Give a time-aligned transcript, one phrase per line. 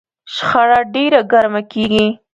[0.35, 2.07] شخړه ډېره ګرمه کېږي.